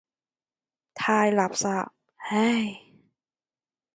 [0.95, 1.89] 太垃圾，
[2.31, 2.81] 唉。